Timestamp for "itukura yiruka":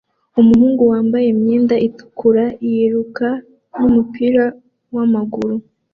1.87-3.27